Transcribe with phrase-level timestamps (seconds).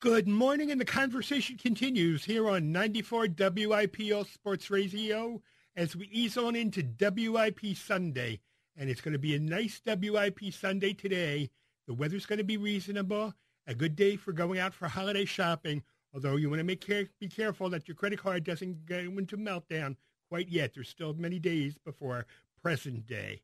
[0.00, 5.40] Good morning, and the conversation continues here on 94 WIPO Sports Radio
[5.74, 8.40] as we ease on into WIP Sunday.
[8.76, 11.48] And it's going to be a nice WIP Sunday today.
[11.86, 13.32] The weather's going to be reasonable,
[13.66, 15.82] a good day for going out for holiday shopping,
[16.12, 19.38] although you want to make care- be careful that your credit card doesn't go into
[19.38, 19.96] meltdown
[20.28, 20.74] quite yet.
[20.74, 22.26] There's still many days before
[22.62, 23.40] present day.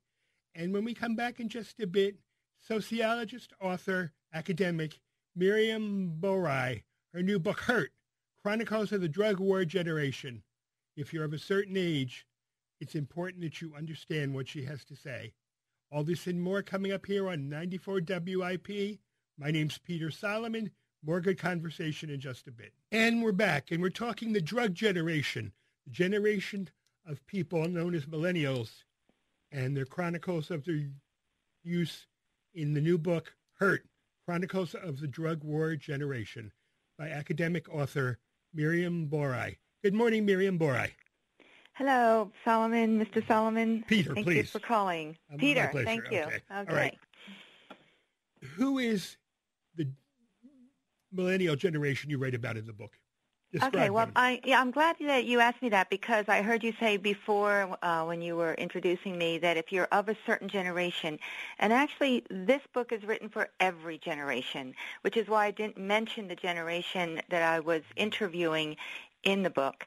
[0.54, 2.16] And when we come back in just a bit,
[2.60, 5.00] sociologist, author, academic
[5.34, 6.82] Miriam Boeri,
[7.14, 7.90] her new book, Hurt,
[8.42, 10.42] Chronicles of the Drug War Generation.
[10.94, 12.26] If you're of a certain age,
[12.80, 15.32] it's important that you understand what she has to say.
[15.90, 18.98] All this and more coming up here on 94 WIP.
[19.38, 20.70] My name's Peter Solomon.
[21.02, 22.74] More good conversation in just a bit.
[22.90, 25.52] And we're back, and we're talking the drug generation,
[25.86, 26.68] the generation
[27.06, 28.84] of people known as millennials,
[29.50, 30.90] and their chronicles of their
[31.64, 32.06] use
[32.54, 33.86] in the new book, Hurt,
[34.26, 36.52] Chronicles of the Drug War Generation
[36.96, 38.18] by academic author
[38.54, 39.56] Miriam Boeri.
[39.82, 40.90] Good morning, Miriam Boeri.
[41.72, 43.26] Hello, Solomon, Mr.
[43.26, 43.84] Solomon.
[43.88, 44.36] Peter, thank please.
[44.36, 45.16] you for calling.
[45.32, 46.20] Um, Peter, thank you.
[46.20, 46.36] Okay.
[46.36, 46.42] Okay.
[46.50, 46.96] All right.
[48.56, 49.16] Who is
[49.74, 49.88] the
[51.10, 52.98] millennial generation you write about in the book?
[53.60, 54.12] Okay, well, them.
[54.16, 57.76] I yeah, I'm glad that you asked me that because I heard you say before
[57.82, 61.18] uh, when you were introducing me that if you're of a certain generation,
[61.58, 66.28] and actually this book is written for every generation, which is why I didn't mention
[66.28, 68.76] the generation that I was interviewing
[69.24, 69.86] in the book.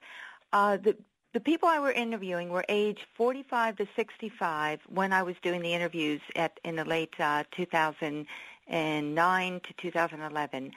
[0.54, 0.96] Uh, the
[1.34, 5.74] the people I were interviewing were age 45 to 65 when I was doing the
[5.74, 10.72] interviews at in the late uh, 2009 to 2011.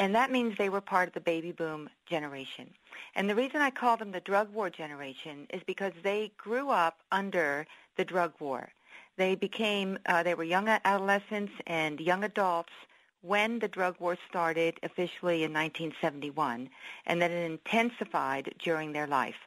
[0.00, 2.70] And that means they were part of the baby boom generation.
[3.14, 7.00] And the reason I call them the drug war generation is because they grew up
[7.12, 8.70] under the drug war.
[9.18, 12.72] They became, uh, they were young adolescents and young adults
[13.20, 16.70] when the drug war started officially in 1971,
[17.04, 19.46] and then it intensified during their life.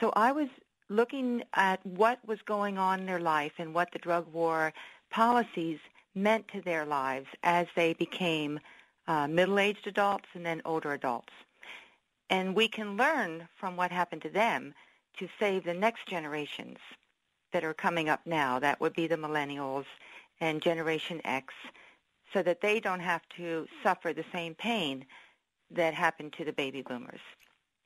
[0.00, 0.48] So I was
[0.88, 4.72] looking at what was going on in their life and what the drug war
[5.10, 5.78] policies
[6.14, 8.60] meant to their lives as they became
[9.10, 11.32] uh, middle-aged adults and then older adults.
[12.30, 14.72] And we can learn from what happened to them
[15.18, 16.78] to save the next generations
[17.52, 18.60] that are coming up now.
[18.60, 19.86] That would be the millennials
[20.40, 21.52] and Generation X
[22.32, 25.04] so that they don't have to suffer the same pain
[25.72, 27.20] that happened to the baby boomers.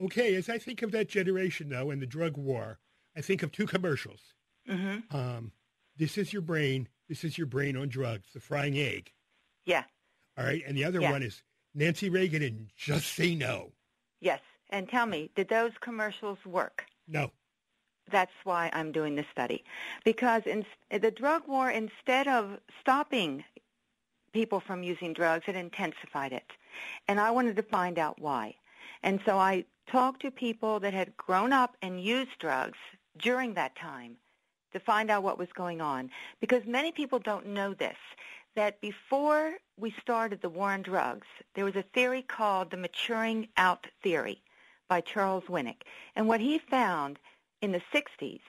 [0.02, 2.78] Okay, as I think of that generation, though, and the drug war,
[3.16, 4.20] I think of two commercials.
[4.68, 5.16] Mm-hmm.
[5.16, 5.52] Um,
[5.96, 6.86] this is your brain.
[7.08, 8.28] This is your brain on drugs.
[8.34, 9.10] The frying egg.
[9.64, 9.84] Yeah.
[10.36, 11.12] All right, and the other Yeah.
[11.12, 11.42] one is
[11.74, 13.72] Nancy Reagan and Just Say No.
[14.20, 14.40] Yes.
[14.70, 16.86] And tell me, did those commercials work?
[17.06, 17.30] No.
[18.10, 19.64] That's why I'm doing this study.
[20.04, 23.44] Because in, the drug war, instead of stopping
[24.32, 26.50] people from using drugs, it intensified it.
[27.08, 28.56] And I wanted to find out why.
[29.02, 32.78] And so I talked to people that had grown up and used drugs
[33.18, 34.16] during that time
[34.72, 36.10] to find out what was going on.
[36.40, 37.96] Because many people don't know this,
[38.54, 43.48] that before we started the war on drugs, there was a theory called the maturing
[43.56, 44.42] out theory
[44.88, 45.82] by Charles Winick.
[46.14, 47.18] And what he found
[47.60, 48.40] in the 60s,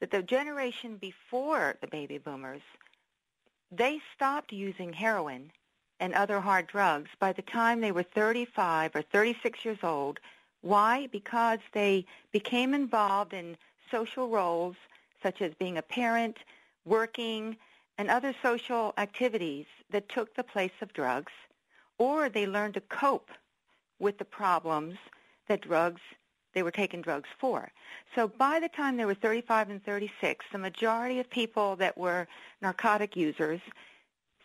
[0.00, 2.62] that the generation before the baby boomers,
[3.70, 5.50] they stopped using heroin
[6.00, 10.20] and other hard drugs by the time they were 35 or 36 years old.
[10.60, 11.08] Why?
[11.10, 13.56] Because they became involved in
[13.90, 14.76] social roles
[15.22, 16.38] such as being a parent,
[16.84, 17.56] working,
[17.98, 21.32] and other social activities that took the place of drugs,
[21.98, 23.30] or they learned to cope
[23.98, 24.96] with the problems
[25.48, 26.00] that drugs
[26.54, 27.70] they were taking drugs for.
[28.14, 32.26] So by the time they were 35 and 36, the majority of people that were
[32.62, 33.60] narcotic users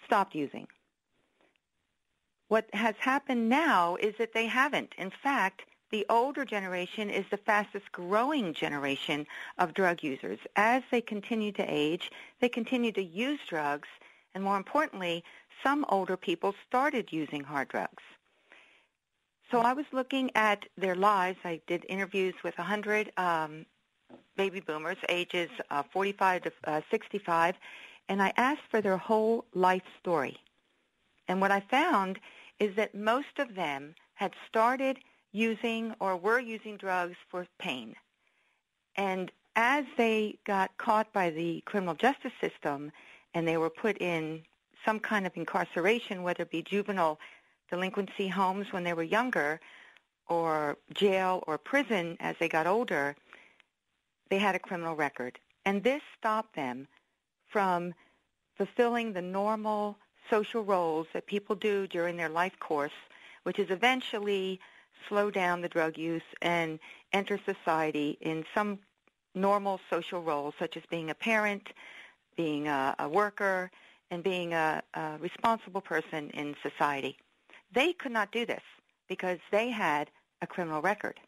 [0.05, 0.67] stopped using.
[2.49, 4.93] What has happened now is that they haven't.
[4.97, 5.63] In fact,
[5.93, 9.27] the older generation is the fastest growing generation
[9.59, 10.39] of drug users.
[10.55, 12.09] As they continue to age,
[12.41, 13.87] they continue to use drugs,
[14.33, 15.23] and more importantly,
[15.63, 18.01] some older people started using hard drugs.
[19.51, 21.37] So I was looking at their lives.
[21.43, 23.63] I did interviews with 100 um,
[24.35, 27.53] baby boomers, ages uh, 45 to uh, 65,
[28.09, 30.37] and I asked for their whole life story.
[31.27, 32.17] And what I found
[32.59, 34.97] is that most of them had started
[35.33, 37.95] using or were using drugs for pain.
[38.95, 42.91] And as they got caught by the criminal justice system
[43.33, 44.43] and they were put in
[44.85, 47.19] some kind of incarceration, whether it be juvenile
[47.69, 49.59] delinquency homes when they were younger
[50.27, 53.15] or jail or prison as they got older,
[54.29, 55.39] they had a criminal record.
[55.65, 56.87] And this stopped them
[57.47, 57.93] from
[58.55, 59.97] fulfilling the normal
[60.29, 62.91] social roles that people do during their life course
[63.43, 64.59] which is eventually
[65.07, 66.79] slow down the drug use and
[67.11, 68.79] enter society in some
[69.35, 71.69] normal social roles, such as being a parent,
[72.35, 73.71] being a, a worker,
[74.11, 77.17] and being a, a responsible person in society.
[77.73, 78.61] They could not do this
[79.07, 80.09] because they had
[80.41, 81.19] a criminal record.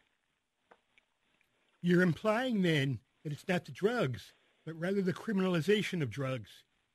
[1.82, 4.32] You're implying then that it's not the drugs,
[4.64, 6.50] but rather the criminalization of drugs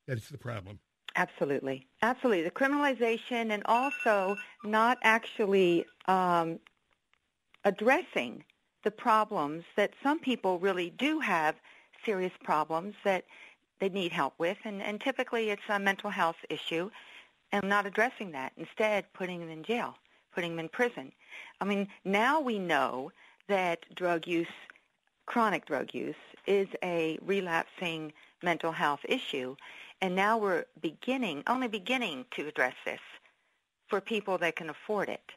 [0.07, 0.79] that is the problem.
[1.15, 1.87] Absolutely.
[2.01, 2.43] Absolutely.
[2.43, 6.59] The criminalization and also not actually um,
[7.63, 8.43] addressing
[8.83, 11.55] the problems that some people really do have
[12.05, 13.25] serious problems that
[13.79, 14.57] they need help with.
[14.63, 16.89] And, and typically it's a mental health issue
[17.51, 18.53] and not addressing that.
[18.57, 19.95] Instead, putting them in jail,
[20.33, 21.11] putting them in prison.
[21.59, 23.11] I mean, now we know
[23.47, 24.47] that drug use,
[25.25, 26.15] chronic drug use,
[26.47, 29.55] is a relapsing mental health issue.
[30.01, 32.99] And now we're beginning, only beginning to address this
[33.87, 35.31] for people that can afford it.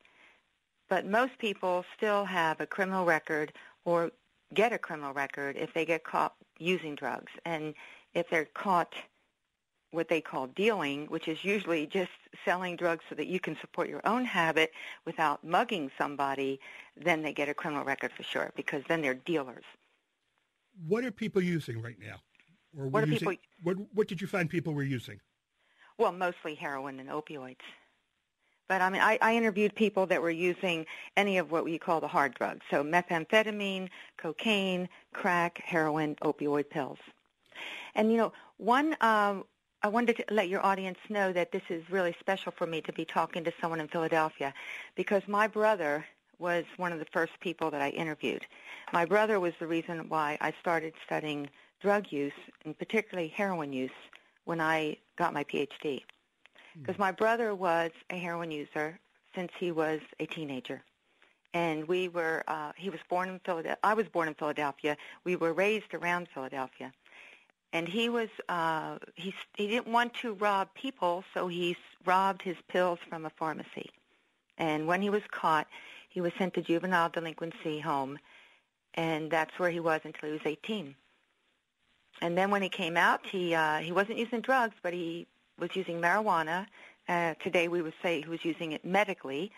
[0.89, 3.53] But most people still have a criminal record
[3.85, 4.11] or
[4.53, 7.33] get a criminal record if they get caught using drugs.
[7.45, 7.75] And
[8.15, 8.95] if they're caught
[9.91, 12.11] what they call dealing, which is usually just
[12.45, 14.73] selling drugs so that you can support your own habit
[15.07, 16.61] without mugging somebody,
[16.97, 19.65] then they get a criminal record for sure because then they're dealers.
[20.87, 22.17] What are people using right now?
[22.77, 25.21] Or what, using, people, what, what did you find people were using?
[25.97, 27.57] Well, mostly heroin and opioids.
[28.69, 32.01] But I mean, I, I interviewed people that were using any of what we call
[32.01, 32.61] the hard drugs.
[32.71, 36.99] So methamphetamine, cocaine, crack, heroin, opioid pills.
[37.95, 39.45] And you know, one um,
[39.83, 42.93] I wanted to let your audience know that this is really special for me to
[42.95, 44.55] be talking to someone in Philadelphia
[44.95, 46.07] because my brother
[46.39, 48.47] was one of the first people that I interviewed.
[48.95, 51.51] My brother was the reason why I started studying
[51.83, 52.33] drug use,
[52.65, 53.91] and particularly heroin use,
[54.45, 56.03] when I got my PhD.
[56.79, 57.03] Because hmm.
[57.03, 58.99] my brother was a heroin user
[59.35, 60.83] since he was a teenager.
[61.53, 63.79] And we were, uh, he was born in Philadelphia.
[63.85, 64.97] I was born in Philadelphia.
[65.23, 66.93] We were raised around Philadelphia
[67.75, 71.77] and he was uh, he he didn't want to rob people, so he
[72.07, 73.91] robbed his pills from a pharmacy.
[74.57, 75.67] And when he was caught,
[76.09, 78.19] he was sent to juvenile delinquency home,
[78.95, 80.95] and that's where he was until he was 18.
[82.23, 85.27] And then when he came out, he uh, he wasn't using drugs, but he
[85.59, 86.67] was using marijuana.
[87.09, 89.53] Uh, today we would say he was using it medically,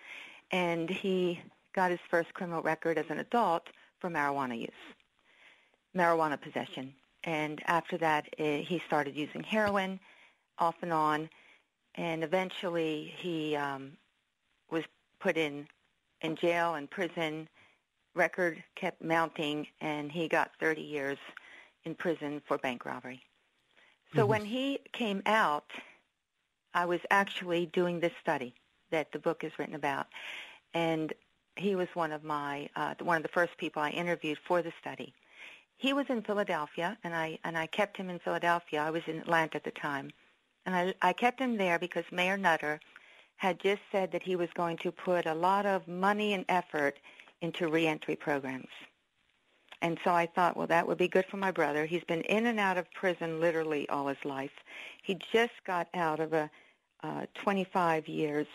[0.51, 1.41] and he
[1.75, 3.69] got his first criminal record as an adult
[4.01, 4.71] for marijuana use,
[5.95, 6.93] marijuana possession.
[7.25, 10.01] And after that eh, he started using heroin
[10.59, 11.29] off and on
[11.97, 13.93] and eventually he um,
[14.71, 14.85] was
[15.21, 15.67] put in
[16.23, 17.49] in jail and prison.
[18.15, 21.19] Record kept mounting and he got 30 years
[21.85, 23.23] in prison for bank robbery
[24.15, 24.31] so mm-hmm.
[24.31, 25.71] when he came out
[26.75, 28.55] i was actually doing this study
[28.91, 30.07] that the book is written about
[30.75, 31.13] and
[31.57, 34.73] he was one of my uh, one of the first people i interviewed for the
[34.81, 35.13] study
[35.79, 38.81] he was in Philadelphia, and I and I kept him in Philadelphia.
[38.81, 40.11] I was in Atlanta at the time,
[40.65, 42.81] and I I kept him there because Mayor Nutter
[43.37, 46.99] had just said that he was going to put a lot of money and effort
[47.43, 48.71] into reentry programs.
[49.83, 51.87] And so I thought, well, that would be good for my brother.
[51.87, 54.53] He's been in and out of prison literally all his life.
[55.03, 56.51] He just got out of a
[57.03, 58.47] uh, 25 years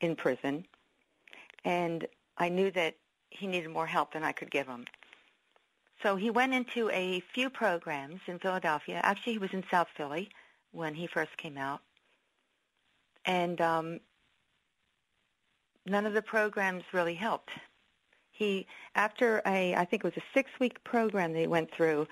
[0.00, 0.66] in prison,
[1.64, 2.94] and I knew that
[3.30, 4.84] he needed more help than I could give him.
[6.02, 9.00] So he went into a few programs in Philadelphia.
[9.02, 10.30] Actually, he was in South Philly
[10.72, 11.80] when he first came out.
[13.26, 14.00] And um,
[15.86, 17.50] none of the programs really helped.
[18.40, 22.06] He, after a, I think it was a six-week program that he went through,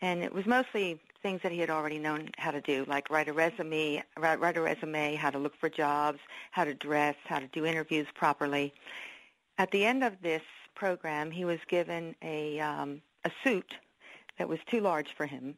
[0.00, 3.28] and it was mostly things that he had already known how to do, like write
[3.28, 6.20] a resume, write, write a resume, how to look for jobs,
[6.52, 8.72] how to dress, how to do interviews properly.
[9.58, 10.40] At the end of this
[10.74, 13.74] program, he was given a um, a suit
[14.38, 15.54] that was too large for him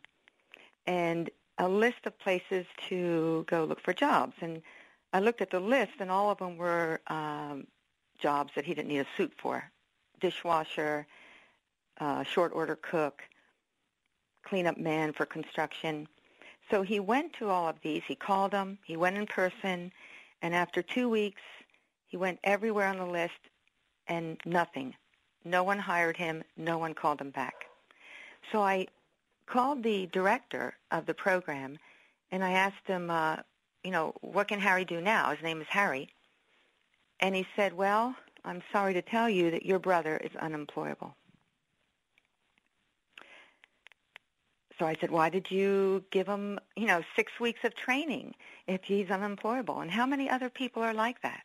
[0.88, 4.34] and a list of places to go look for jobs.
[4.40, 4.60] And
[5.12, 7.68] I looked at the list, and all of them were um,
[8.18, 9.70] jobs that he didn't need a suit for:
[10.20, 11.06] dishwasher,
[12.00, 13.22] uh, short order cook,
[14.44, 16.08] cleanup man for construction.
[16.70, 18.02] So he went to all of these.
[18.06, 18.78] He called them.
[18.84, 19.92] He went in person,
[20.42, 21.42] and after two weeks,
[22.06, 23.40] he went everywhere on the list,
[24.06, 24.94] and nothing.
[25.44, 26.42] No one hired him.
[26.56, 27.54] No one called him back.
[28.52, 28.86] So I
[29.46, 31.78] called the director of the program,
[32.30, 33.36] and I asked him, uh,
[33.84, 35.30] you know, what can Harry do now?
[35.30, 36.08] His name is Harry.
[37.20, 41.14] And he said, well, I'm sorry to tell you that your brother is unemployable.
[44.78, 48.34] So I said, why did you give him, you know, six weeks of training
[48.66, 49.80] if he's unemployable?
[49.80, 51.42] And how many other people are like that?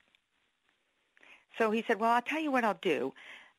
[1.57, 3.13] So he said, well, I'll tell you what I'll do.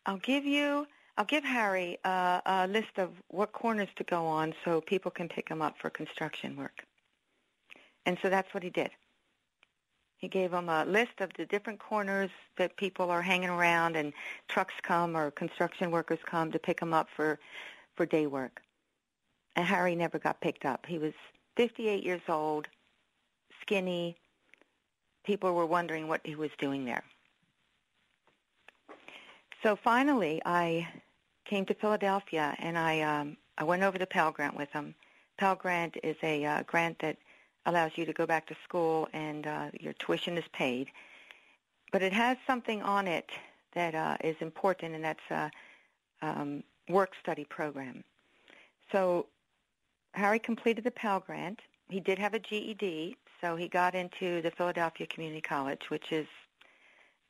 [0.07, 0.87] I'll give you,
[1.19, 5.29] I'll give Harry uh, a list of what corners to go on so people can
[5.29, 6.83] pick him up for construction work.
[8.07, 8.91] And so that's what he did.
[10.19, 14.13] He gave him a list of the different corners that people are hanging around and
[14.49, 17.39] trucks come or construction workers come to pick him up for,
[17.95, 18.63] for day work.
[19.57, 20.87] And Harry never got picked up.
[20.87, 21.13] He was
[21.57, 22.69] 58 years old,
[23.61, 24.17] skinny.
[25.25, 27.05] People were wondering what he was doing there.
[29.63, 30.87] So finally, I
[31.45, 34.95] came to Philadelphia and I um, I went over to Pell Grant with him.
[35.39, 37.17] Pell Grant is a uh, grant that
[37.67, 40.89] allows you to go back to school and uh, your tuition is paid,
[41.93, 43.31] but it has something on it
[43.75, 45.51] that uh, is important, and that's a
[46.23, 48.03] um, work study program.
[48.91, 49.27] So
[50.15, 51.61] Harry completed the Pell Grant.
[51.89, 56.27] He did have a GED, so he got into the Philadelphia Community College, which is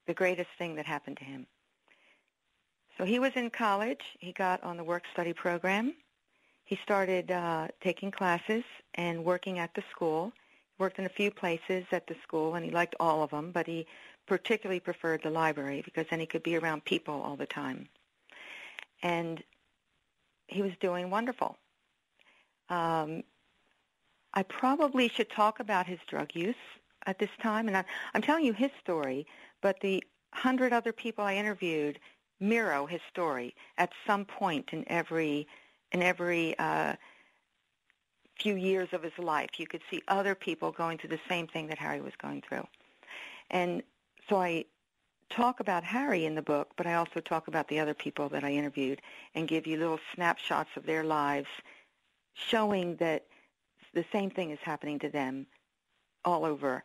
[0.06, 1.46] the greatest thing that happened to him.
[2.96, 4.00] So he was in college.
[4.20, 5.94] He got on the work-study program.
[6.66, 10.32] He started uh, taking classes and working at the school.
[10.76, 13.52] He worked in a few places at the school, and he liked all of them,
[13.52, 13.86] but he
[14.26, 17.88] particularly preferred the library because then he could be around people all the time.
[19.02, 19.42] And
[20.48, 21.56] he was doing wonderful.
[22.68, 23.22] Um,
[24.34, 26.56] I probably should talk about his drug use
[27.06, 29.24] at this time, and I, I'm telling you his story,
[29.62, 32.00] but the hundred other people I interviewed
[32.40, 35.46] mirror his story at some point in every
[35.92, 36.94] in every uh,
[38.38, 39.50] few years of his life.
[39.58, 42.66] You could see other people going through the same thing that Harry was going through,
[43.50, 43.82] and
[44.28, 44.64] so I
[45.30, 48.44] talk about Harry in the book, but I also talk about the other people that
[48.44, 49.00] I interviewed
[49.34, 51.48] and give you little snapshots of their lives,
[52.34, 53.24] showing that
[53.94, 55.46] the same thing is happening to them
[56.24, 56.84] all over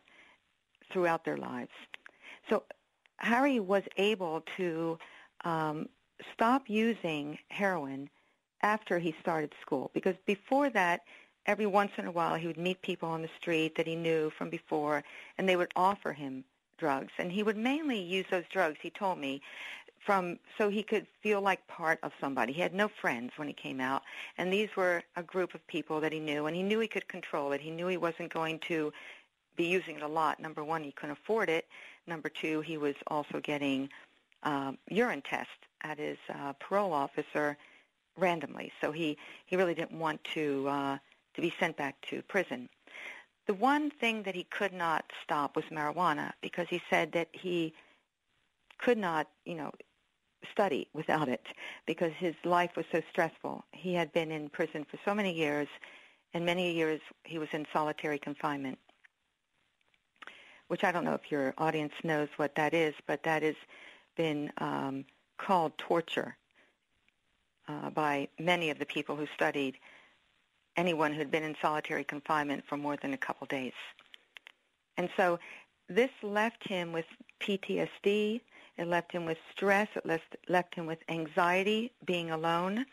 [0.90, 1.70] throughout their lives.
[2.48, 2.64] So
[3.18, 4.98] Harry was able to
[5.44, 5.88] um,
[6.32, 8.08] stop using heroin
[8.62, 11.02] after he started school because before that,
[11.46, 14.30] every once in a while he would meet people on the street that he knew
[14.30, 15.02] from before
[15.38, 16.44] and they would offer him
[16.78, 19.40] drugs and he would mainly use those drugs he told me
[20.04, 22.52] from so he could feel like part of somebody.
[22.52, 24.02] He had no friends when he came out
[24.38, 27.06] and these were a group of people that he knew and he knew he could
[27.08, 27.60] control it.
[27.60, 28.92] He knew he wasn't going to
[29.56, 30.40] be using it a lot.
[30.40, 31.66] Number 1, he couldn't afford it.
[32.06, 33.88] Number 2, he was also getting
[34.42, 35.50] uh, urine test
[35.82, 37.56] at his uh, parole officer
[38.16, 38.72] randomly.
[38.80, 39.16] So he,
[39.46, 40.98] he really didn't want to uh,
[41.34, 42.68] to be sent back to prison.
[43.46, 47.72] The one thing that he could not stop was marijuana because he said that he
[48.78, 49.72] could not, you know,
[50.50, 51.46] study without it
[51.86, 53.64] because his life was so stressful.
[53.72, 55.68] He had been in prison for so many years,
[56.34, 58.78] and many years he was in solitary confinement,
[60.68, 63.56] which I don't know if your audience knows what that is, but that is
[64.16, 65.04] been um,
[65.38, 66.36] called torture
[67.68, 69.76] uh, by many of the people who studied
[70.76, 73.72] anyone who had been in solitary confinement for more than a couple days.
[74.96, 75.38] And so
[75.88, 77.04] this left him with
[77.40, 78.40] PTSD.
[78.78, 79.88] It left him with stress.
[79.94, 82.86] It left, left him with anxiety, being alone.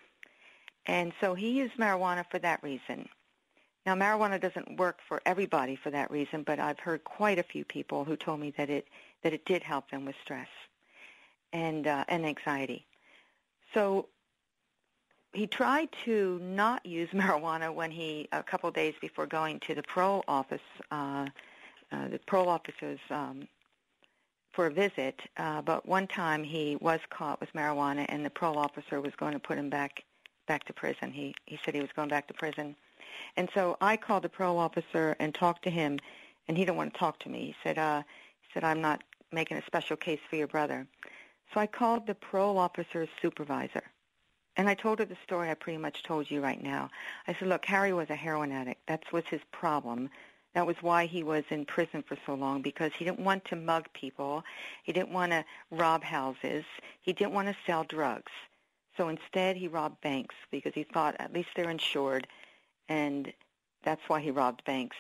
[0.85, 3.07] And so he used marijuana for that reason.
[3.85, 7.63] Now, marijuana doesn't work for everybody for that reason, but I've heard quite a few
[7.63, 8.87] people who told me that it
[9.23, 10.47] that it did help them with stress
[11.53, 12.85] and uh, and anxiety.
[13.73, 14.07] So
[15.33, 19.83] he tried to not use marijuana when he a couple days before going to the
[19.83, 21.27] parole office, uh,
[21.91, 23.47] uh, the parole officers um,
[24.51, 25.19] for a visit.
[25.37, 29.33] Uh, but one time he was caught with marijuana, and the parole officer was going
[29.33, 30.03] to put him back
[30.47, 31.11] back to prison.
[31.11, 32.75] He he said he was going back to prison,
[33.37, 35.99] and so I called the parole officer and talked to him,
[36.47, 37.45] and he didn't want to talk to me.
[37.45, 38.01] He said uh,
[38.41, 40.87] he said I'm not making a special case for your brother.
[41.53, 43.83] So I called the parole officer's supervisor.
[44.57, 46.89] And I told her the story I pretty much told you right now.
[47.27, 48.85] I said, look, Harry was a heroin addict.
[48.87, 50.09] That was his problem.
[50.53, 53.55] That was why he was in prison for so long, because he didn't want to
[53.55, 54.43] mug people.
[54.83, 56.65] He didn't want to rob houses.
[57.01, 58.31] He didn't want to sell drugs.
[58.97, 62.27] So instead, he robbed banks because he thought at least they're insured.
[62.89, 63.31] And
[63.83, 64.97] that's why he robbed banks,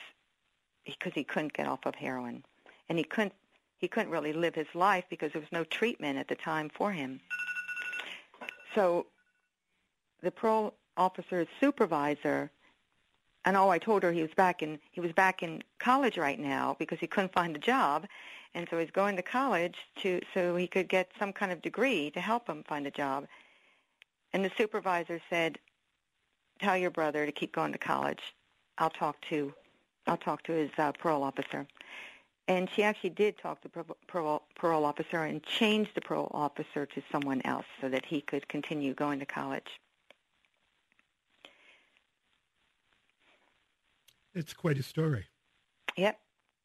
[0.85, 2.43] because he couldn't get off of heroin.
[2.87, 3.33] And he couldn't
[3.79, 6.91] he couldn't really live his life because there was no treatment at the time for
[6.91, 7.21] him.
[8.75, 9.05] So
[10.21, 12.51] the parole officer's supervisor
[13.45, 16.39] and oh I told her he was back in he was back in college right
[16.39, 18.05] now because he couldn't find a job
[18.55, 22.09] and so he's going to college to so he could get some kind of degree
[22.11, 23.27] to help him find a job.
[24.33, 25.59] And the supervisor said,
[26.59, 28.35] "Tell your brother to keep going to college.
[28.77, 29.53] I'll talk to
[30.07, 31.67] I'll talk to his uh, parole officer."
[32.47, 36.87] And she actually did talk to the parole, parole officer and changed the parole officer
[36.87, 39.79] to someone else so that he could continue going to college.
[44.39, 45.25] It's quite a story.
[45.97, 46.17] Yep.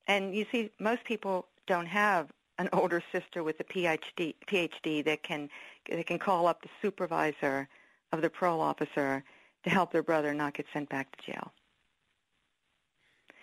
[0.06, 5.24] And you see, most people don't have an older sister with a PhD, PhD that
[5.24, 5.50] can
[5.90, 7.68] that can call up the supervisor
[8.12, 9.24] of the parole officer
[9.64, 11.52] to help their brother not get sent back to jail.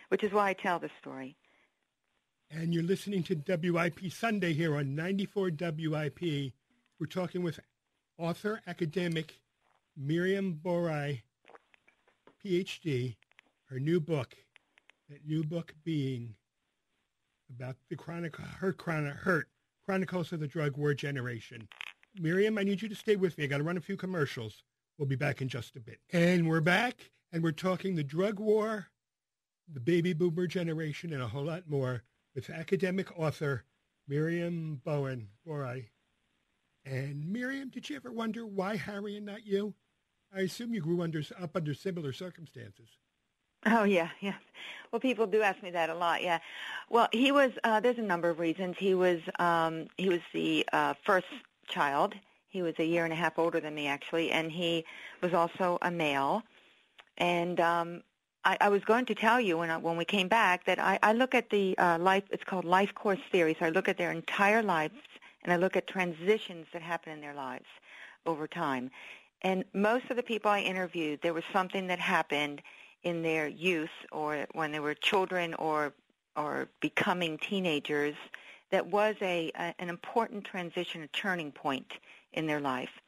[0.07, 1.35] Which is why I tell this story.
[2.49, 6.53] And you're listening to WIP Sunday here on 94 WIP.
[6.99, 7.59] We're talking with
[8.17, 9.41] author, academic
[9.97, 11.21] Miriam Boeri,
[12.45, 13.15] PhD,
[13.71, 14.35] her new book,
[15.09, 16.35] that new book being
[17.49, 19.47] about the chronic, her chronic, hurt,
[19.85, 21.67] Chronicles of the Drug War Generation.
[22.19, 23.45] Miriam, I need you to stay with me.
[23.45, 24.63] I got to run a few commercials.
[24.97, 25.99] We'll be back in just a bit.
[26.11, 28.87] And we're back, and we're talking the drug war,
[29.71, 32.03] the baby boomer generation, and a whole lot more
[32.35, 33.63] with academic author
[34.07, 35.85] Miriam Bowen Boeri.
[36.85, 39.73] And Miriam, did you ever wonder why Harry and not you?
[40.35, 42.89] I assume you grew under, up under similar circumstances.
[43.65, 44.35] Oh yeah, yeah.
[44.91, 46.21] Well, people do ask me that a lot.
[46.21, 46.39] Yeah.
[46.89, 47.51] Well, he was.
[47.63, 48.75] Uh, there's a number of reasons.
[48.77, 49.21] He was.
[49.39, 51.27] Um, he was the uh, first
[51.67, 52.15] child.
[52.49, 54.83] He was a year and a half older than me, actually, and he
[55.21, 56.43] was also a male.
[57.17, 58.01] And um,
[58.43, 60.99] I, I was going to tell you when I, when we came back that I,
[61.01, 62.23] I look at the uh, life.
[62.31, 63.55] It's called life course theory.
[63.57, 64.95] So I look at their entire lives
[65.43, 67.65] and I look at transitions that happen in their lives
[68.25, 68.91] over time.
[69.43, 72.61] And most of the people I interviewed, there was something that happened
[73.03, 75.93] in their youth or when they were children or
[76.35, 78.15] or becoming teenagers
[78.69, 81.93] that was a, a an important transition, a turning point
[82.33, 83.01] in their life.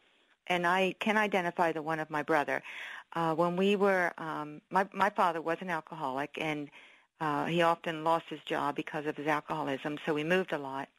[0.47, 2.61] And I can identify the one of my brother
[3.15, 6.69] uh, when we were, um, my my father was an alcoholic, and
[7.21, 9.97] uh, he often lost his job because of his alcoholism.
[10.05, 10.89] So we moved a lot.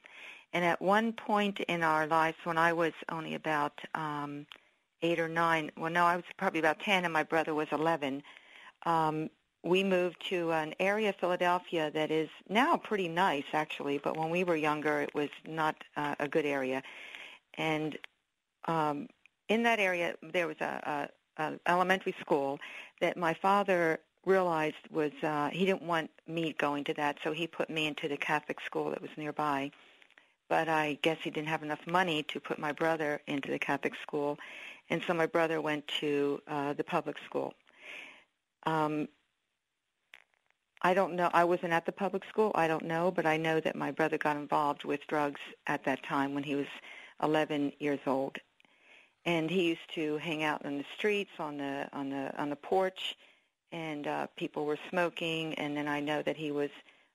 [0.52, 4.46] And at one point in our lives, when I was only about um,
[5.02, 8.22] eight or nine, well, no, I was probably about ten, and my brother was eleven.
[8.84, 9.30] Um,
[9.62, 13.98] we moved to an area of Philadelphia that is now pretty nice, actually.
[13.98, 16.82] But when we were younger, it was not uh, a good area.
[17.56, 17.98] And
[18.66, 19.08] um,
[19.48, 22.58] in that area, there was a, uh, elementary school
[23.00, 27.46] that my father realized was uh, he didn't want me going to that, so he
[27.46, 29.70] put me into the Catholic school that was nearby.
[30.48, 33.94] But I guess he didn't have enough money to put my brother into the Catholic
[34.02, 34.38] school,
[34.90, 37.54] and so my brother went to uh, the public school.
[38.66, 39.08] Um,
[40.82, 41.30] I don't know.
[41.32, 42.52] I wasn't at the public school.
[42.54, 46.02] I don't know, but I know that my brother got involved with drugs at that
[46.02, 46.66] time when he was
[47.22, 48.36] 11 years old,
[49.24, 52.56] and he used to hang out in the streets on the on the on the
[52.56, 53.16] porch
[53.72, 56.70] and uh people were smoking and then I know that he was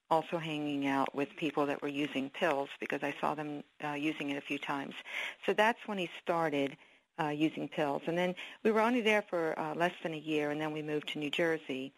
[0.09, 4.31] also hanging out with people that were using pills because I saw them uh, using
[4.31, 4.95] it a few times.
[5.45, 6.75] So that's when he started
[7.19, 8.01] uh, using pills.
[8.07, 10.81] And then we were only there for uh, less than a year, and then we
[10.81, 11.93] moved to New Jersey.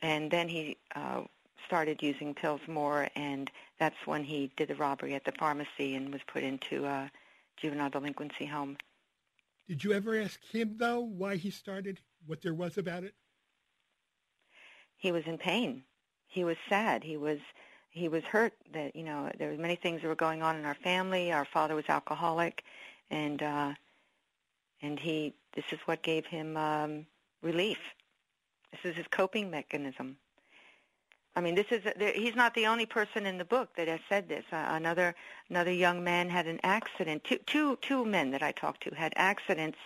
[0.00, 1.22] And then he uh,
[1.66, 6.12] started using pills more, and that's when he did the robbery at the pharmacy and
[6.12, 7.10] was put into a
[7.56, 8.76] juvenile delinquency home.
[9.68, 13.14] Did you ever ask him, though, why he started, what there was about it?
[14.96, 15.84] He was in pain.
[16.28, 17.04] He was sad.
[17.04, 17.38] He was
[17.90, 20.64] he was hurt that you know there were many things that were going on in
[20.64, 21.32] our family.
[21.32, 22.62] Our father was alcoholic,
[23.10, 23.72] and uh,
[24.82, 27.06] and he this is what gave him um,
[27.42, 27.78] relief.
[28.72, 30.16] This is his coping mechanism.
[31.34, 31.82] I mean, this is
[32.14, 34.44] he's not the only person in the book that has said this.
[34.52, 35.14] Uh, another
[35.48, 37.24] another young man had an accident.
[37.24, 39.78] Two two two men that I talked to had accidents.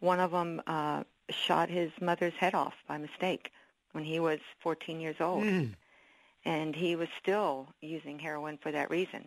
[0.00, 3.52] One of them uh, shot his mother's head off by mistake
[3.92, 5.74] when he was 14 years old, mm.
[6.44, 9.26] and he was still using heroin for that reason,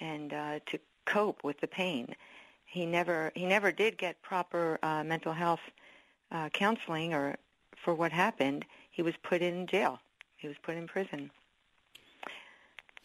[0.00, 2.14] and uh, to cope with the pain.
[2.70, 5.60] He never he never did get proper uh, mental health
[6.30, 7.36] uh, counseling or
[7.76, 8.64] for what happened.
[8.90, 10.00] He was put in jail
[10.38, 11.30] he was put in prison.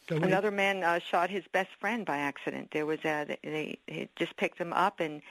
[0.08, 2.70] So Another man uh, shot his best friend by accident.
[2.72, 5.22] There was a they, they just picked him up and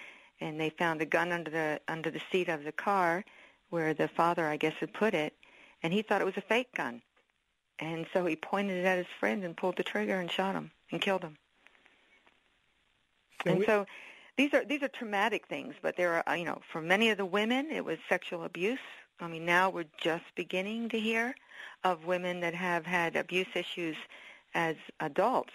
[0.41, 3.25] and they found a gun under the under the seat of the car
[3.71, 5.35] where the father I guess had put it,
[5.83, 7.03] and he thought it was a fake gun,
[7.79, 10.71] and so he pointed it at his friend and pulled the trigger and shot him
[10.91, 11.37] and killed him.
[13.45, 13.87] So and so
[14.37, 17.19] these are these are traumatic things, but there are uh, you know for many of
[17.19, 18.79] the women it was sexual abuse.
[19.21, 21.35] I mean now we're just beginning to hear
[21.85, 23.97] of women that have had abuse issues
[24.55, 25.53] as adults.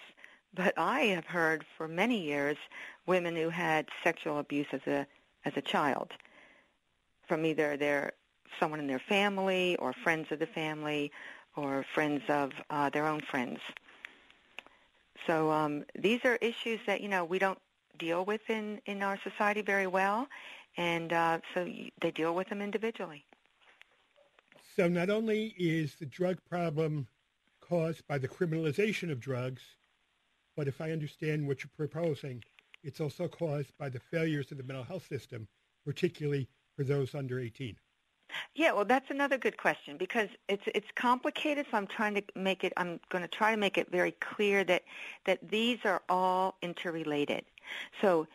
[0.53, 2.57] But I have heard for many years
[3.05, 5.07] women who had sexual abuse as a
[5.45, 6.11] as a child
[7.27, 8.13] from either their
[8.59, 11.11] someone in their family or friends of the family
[11.55, 13.59] or friends of uh, their own friends.
[15.25, 17.59] So um, these are issues that you know we don't
[17.97, 20.27] deal with in in our society very well,
[20.77, 21.65] and uh, so
[22.01, 23.25] they deal with them individually.
[24.75, 27.07] So not only is the drug problem
[27.61, 29.61] caused by the criminalization of drugs,
[30.55, 32.43] but if I understand what you're proposing,
[32.83, 35.47] it's also caused by the failures of the mental health system,
[35.85, 37.75] particularly for those under 18.
[38.55, 41.65] Yeah, well, that's another good question because it's it's complicated.
[41.71, 42.73] So I'm trying to make it.
[42.75, 44.83] I'm going to try to make it very clear that
[45.25, 47.45] that these are all interrelated.
[48.01, 48.27] So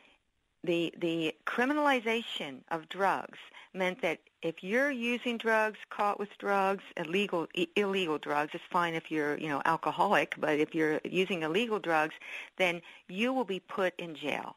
[0.64, 3.38] the the criminalization of drugs
[3.74, 9.10] meant that if you're using drugs, caught with drugs, illegal illegal drugs, it's fine if
[9.10, 12.14] you're you know alcoholic, but if you're using illegal drugs,
[12.58, 14.56] then you will be put in jail,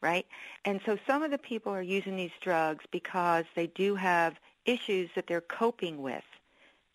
[0.00, 0.26] right?
[0.64, 5.10] And so some of the people are using these drugs because they do have issues
[5.14, 6.24] that they're coping with,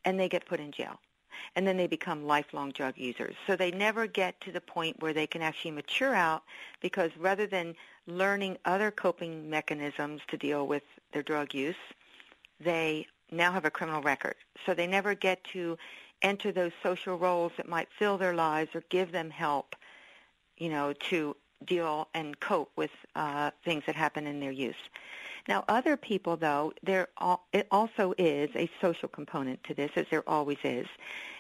[0.04, 1.00] and they get put in jail
[1.56, 3.36] and then they become lifelong drug users.
[3.48, 6.44] So they never get to the point where they can actually mature out
[6.82, 7.76] because rather than
[8.08, 11.76] learning other coping mechanisms to deal with their drug use,
[12.60, 14.36] they now have a criminal record.
[14.66, 15.78] So they never get to
[16.22, 19.76] enter those social roles that might fill their lives or give them help,
[20.58, 24.76] you know, to deal and cope with uh, things that happen in their use.
[25.50, 27.08] Now, other people, though, there
[27.52, 30.86] it also is a social component to this, as there always is.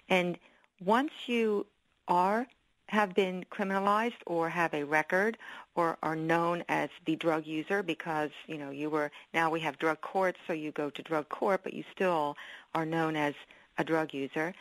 [0.10, 0.40] And
[0.84, 1.68] once you
[2.08, 2.48] are
[2.88, 5.38] have been criminalized or have a record
[5.76, 9.78] or are known as the drug user because you know you were now we have
[9.78, 12.36] drug courts so you go to drug court but you still
[12.74, 13.36] are known as
[13.78, 14.56] a drug user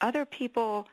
[0.00, 0.86] other people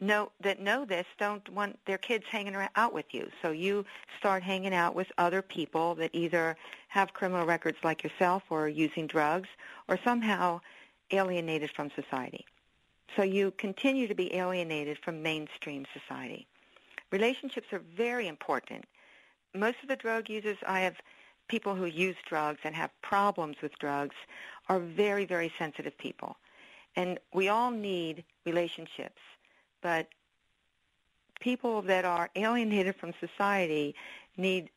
[0.00, 3.84] know that know this don't want their kids hanging out with you so you
[4.18, 6.56] start hanging out with other people that either
[6.90, 9.48] have criminal records like yourself or using drugs
[9.88, 10.60] or somehow
[11.10, 12.44] alienated from society
[13.16, 16.46] so you continue to be alienated from mainstream society.
[17.10, 18.84] Relationships are very important.
[19.54, 20.96] Most of the drug users, I have
[21.48, 24.14] people who use drugs and have problems with drugs,
[24.68, 26.36] are very, very sensitive people.
[26.94, 29.20] And we all need relationships,
[29.82, 30.08] but
[31.40, 33.94] people that are alienated from society
[34.36, 34.70] need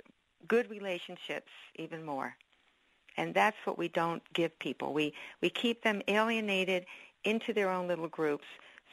[0.47, 2.35] good relationships even more.
[3.17, 4.93] And that's what we don't give people.
[4.93, 6.85] We, we keep them alienated
[7.23, 8.45] into their own little groups.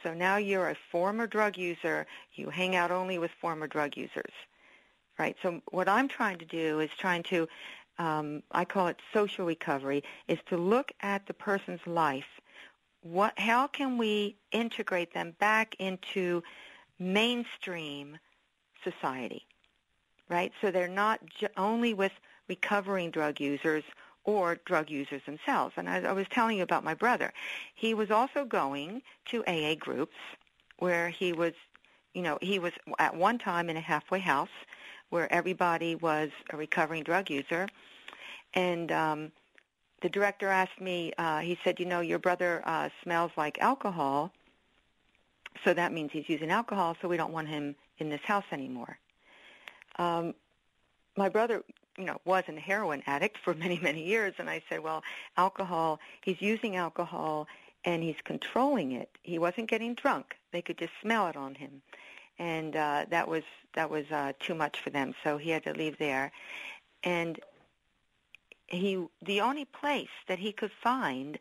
[0.03, 2.05] So now you're a former drug user.
[2.35, 4.33] You hang out only with former drug users,
[5.17, 5.35] right?
[5.41, 7.47] So what I'm trying to do is trying to,
[7.97, 12.39] um, I call it social recovery, is to look at the person's life.
[13.01, 16.43] What, how can we integrate them back into
[16.99, 18.17] mainstream
[18.83, 19.45] society,
[20.31, 20.51] right?
[20.61, 22.13] So they're not j- only with
[22.47, 23.83] recovering drug users
[24.23, 25.73] or drug users themselves.
[25.77, 27.33] And I, I was telling you about my brother.
[27.75, 30.15] He was also going to AA groups
[30.79, 31.53] where he was,
[32.13, 34.49] you know, he was at one time in a halfway house
[35.09, 37.67] where everybody was a recovering drug user.
[38.53, 39.31] And um,
[40.01, 44.31] the director asked me, uh, he said, you know, your brother uh, smells like alcohol,
[45.65, 48.97] so that means he's using alcohol, so we don't want him in this house anymore.
[49.97, 50.33] Um,
[51.17, 51.63] my brother
[51.97, 54.33] you know, was a heroin addict for many, many years.
[54.37, 55.03] And I said, well,
[55.37, 57.47] alcohol, he's using alcohol
[57.83, 59.09] and he's controlling it.
[59.23, 60.35] He wasn't getting drunk.
[60.51, 61.81] They could just smell it on him.
[62.39, 65.73] And uh, that was that was uh, too much for them, so he had to
[65.73, 66.31] leave there.
[67.03, 67.39] And
[68.67, 71.37] he the only place that he could find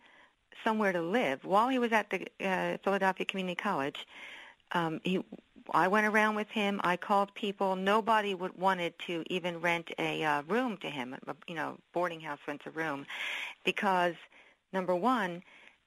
[0.63, 4.07] somewhere to live while he was at the uh, Philadelphia Community College,
[4.73, 5.25] um, he
[5.73, 6.81] I went around with him.
[6.85, 7.77] I called people.
[7.77, 11.17] Nobody would wanted to even rent a uh, room to him.
[11.47, 13.07] You know, boarding house rents a room,
[13.65, 14.15] because
[14.73, 15.43] number one,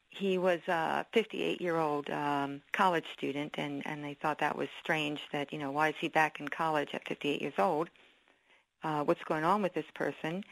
[0.10, 5.22] he was a 58-year-old um, college student, and and they thought that was strange.
[5.32, 7.90] That you know, why is he back in college at 58 years old?
[8.84, 10.44] Uh, what's going on with this person?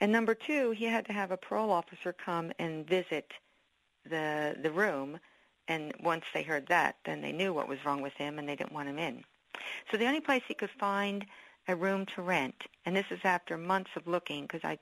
[0.00, 3.32] And number two, he had to have a parole officer come and visit
[4.08, 5.18] the the room
[5.68, 8.56] and once they heard that, then they knew what was wrong with him and they
[8.56, 9.24] didn't want him in.
[9.90, 11.24] So the only place he could find
[11.68, 14.78] a room to rent, and this is after months of looking, because I,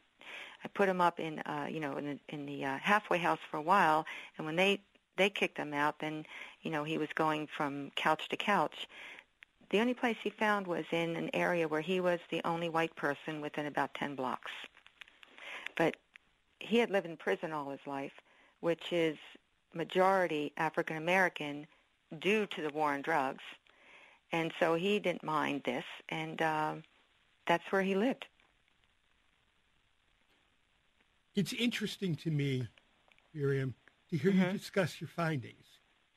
[0.65, 3.39] I put him up in, uh, you know, in the, in the uh, halfway house
[3.51, 4.05] for a while,
[4.37, 4.81] and when they
[5.17, 6.25] they kicked him out, then,
[6.63, 8.89] you know, he was going from couch to couch.
[9.71, 12.95] The only place he found was in an area where he was the only white
[12.97, 14.51] person within about 10 blocks.
[15.77, 15.97] But
[16.61, 18.13] he had lived in prison all his life,
[18.61, 19.17] which is
[19.75, 21.67] majority African American
[22.19, 23.43] due to the war on drugs.
[24.33, 26.75] And so he didn't mind this, and uh,
[27.47, 28.27] that's where he lived.
[31.35, 32.67] It's interesting to me,
[33.35, 33.75] Miriam,
[34.09, 34.53] to hear mm-hmm.
[34.53, 35.73] you discuss your findings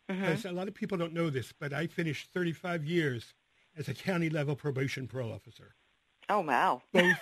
[0.10, 0.22] Mm-hmm.
[0.22, 3.34] Because a lot of people don't know this, but I finished 35 years
[3.78, 5.76] as a county level probation parole officer.
[6.30, 6.82] Oh wow!
[6.94, 7.18] Both,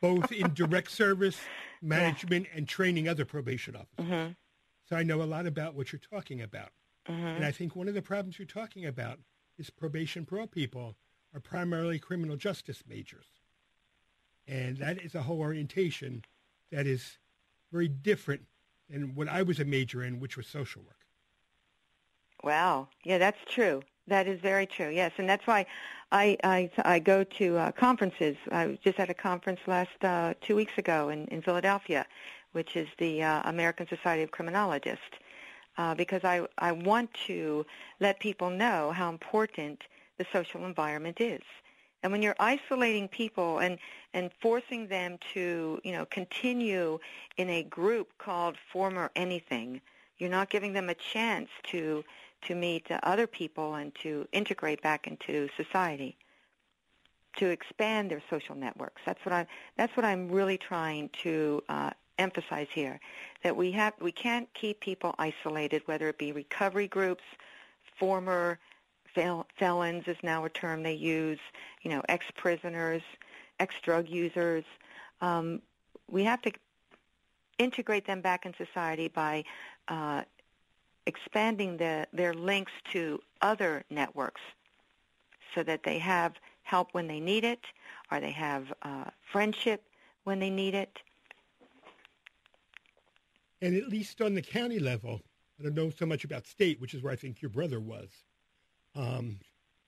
[0.00, 1.38] both in direct service,
[1.80, 2.58] management, yeah.
[2.58, 4.12] and training other probation officers.
[4.12, 4.32] Mm-hmm.
[4.88, 6.70] So I know a lot about what you're talking about.
[7.08, 7.26] Mm-hmm.
[7.26, 9.18] And I think one of the problems you're talking about
[9.58, 10.96] is probation parole people
[11.34, 13.26] are primarily criminal justice majors.
[14.46, 16.24] And that is a whole orientation
[16.70, 17.18] that is
[17.72, 18.42] very different
[18.90, 20.98] than what I was a major in, which was social work.
[22.42, 22.88] Wow.
[23.04, 23.82] Yeah, that's true.
[24.06, 24.90] That is very true.
[24.90, 25.64] Yes, and that's why
[26.12, 28.36] I I, I go to uh, conferences.
[28.52, 32.04] I was just at a conference last uh, two weeks ago in, in Philadelphia,
[32.54, 35.14] which is the uh, American Society of Criminologists,
[35.78, 37.38] uh, because I I want to
[38.00, 39.78] let people know how important
[40.18, 41.42] the social environment is.
[42.02, 43.78] And when you're isolating people and,
[44.12, 46.98] and forcing them to, you know, continue
[47.38, 49.80] in a group called former anything,
[50.18, 52.04] you're not giving them a chance to
[52.42, 56.14] to meet other people and to integrate back into society,
[57.38, 59.00] to expand their social networks.
[59.06, 59.46] That's what I
[59.78, 63.00] that's what I'm really trying to uh, emphasize here.
[63.42, 67.24] That we have we can't keep people isolated, whether it be recovery groups,
[67.98, 68.58] former
[69.14, 71.38] fel- felons is now a term they use,
[71.82, 73.02] you know, ex-prisoners,
[73.60, 74.64] ex-drug users.
[75.20, 75.62] Um,
[76.10, 76.52] we have to
[77.58, 79.44] integrate them back in society by
[79.88, 80.22] uh,
[81.06, 84.40] expanding the, their links to other networks
[85.54, 87.60] so that they have help when they need it
[88.10, 89.84] or they have uh, friendship
[90.24, 90.98] when they need it.
[93.64, 95.22] And at least on the county level,
[95.58, 98.10] I don't know so much about state, which is where I think your brother was.
[98.94, 99.40] Um,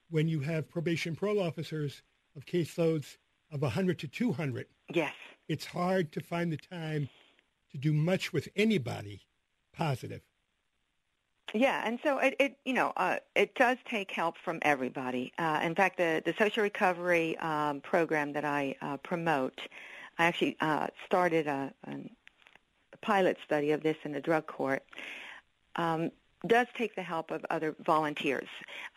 [0.09, 2.01] when you have probation parole officers
[2.35, 3.19] of caseloads
[3.53, 5.13] of 100 to 200, yes,
[5.47, 7.11] it's hard to find the time
[7.71, 9.27] to do much with anybody
[9.75, 10.23] positive.
[11.53, 15.35] Yeah, and so it, it you know, uh, it does take help from everybody.
[15.37, 19.61] Uh, in fact, the the social recovery um, program that I uh, promote,
[20.19, 22.11] I actually uh, started a, a,
[23.07, 24.83] pilot study of this in the drug court.
[25.77, 26.11] Um,
[26.47, 28.49] does take the help of other volunteers.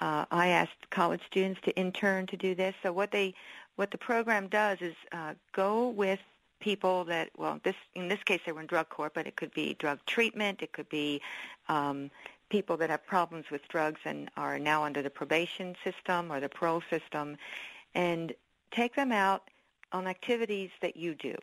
[0.01, 2.73] Uh, I asked college students to intern to do this.
[2.83, 3.33] So what they,
[3.75, 6.19] what the program does is uh, go with
[6.59, 9.53] people that, well, this in this case they were in drug court, but it could
[9.53, 11.21] be drug treatment, it could be
[11.69, 12.11] um,
[12.49, 16.49] people that have problems with drugs and are now under the probation system or the
[16.49, 17.37] parole system,
[17.95, 18.33] and
[18.71, 19.43] take them out
[19.91, 21.35] on activities that you do,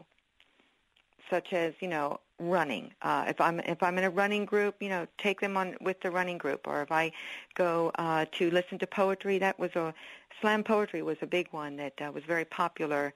[1.30, 2.92] such as you know running.
[3.02, 6.00] Uh, if I'm if I'm in a running group, you know, take them on with
[6.00, 6.66] the running group.
[6.66, 7.12] Or if I
[7.54, 9.94] go uh, to listen to poetry, that was a
[10.40, 13.14] slam poetry was a big one that uh, was very popular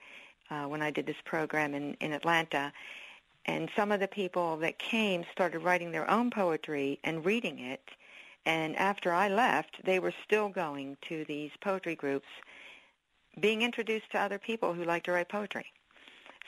[0.49, 2.71] uh, when I did this program in in Atlanta.
[3.45, 7.81] And some of the people that came started writing their own poetry and reading it.
[8.45, 12.27] And after I left, they were still going to these poetry groups,
[13.39, 15.65] being introduced to other people who like to write poetry.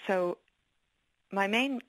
[0.07, 0.37] So
[1.31, 1.81] my main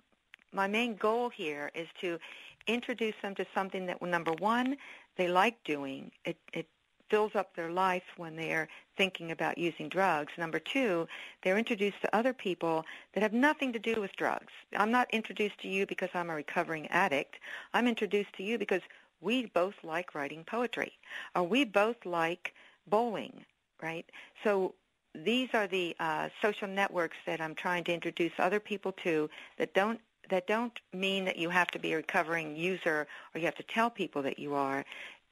[0.55, 2.19] my main goal here is to
[2.67, 4.77] introduce them to something that, number one,
[5.17, 6.11] they like doing.
[6.25, 6.67] It, it
[7.11, 10.33] fills up their life when they're thinking about using drugs.
[10.39, 11.07] Number two,
[11.43, 14.53] they're introduced to other people that have nothing to do with drugs.
[14.77, 17.37] I'm not introduced to you because I'm a recovering addict.
[17.75, 18.83] I'm introduced to you because
[19.21, 20.93] we both like writing poetry,
[21.35, 22.55] or we both like
[22.87, 23.45] bowling,
[23.83, 24.07] right?
[24.43, 24.75] So
[25.15, 29.73] these are the uh, social networks that I'm trying to introduce other people to that
[29.75, 33.57] don't that don't mean that you have to be a recovering user or you have
[33.57, 34.85] to tell people that you are.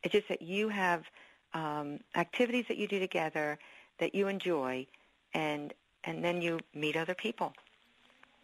[0.03, 1.05] It's just that you have
[1.55, 3.59] um, activities that you do together
[3.99, 4.87] that you enjoy,
[5.35, 5.73] and
[6.05, 7.53] and then you meet other people.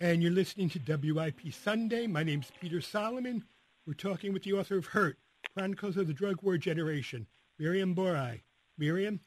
[0.01, 2.07] And you're listening to WIP Sunday.
[2.07, 3.43] My name's Peter Solomon.
[3.87, 5.19] We're talking with the author of Hurt,
[5.55, 7.27] Chronicles of the Drug War Generation,
[7.59, 8.43] Miriam Boeri.
[8.77, 9.19] Miriam,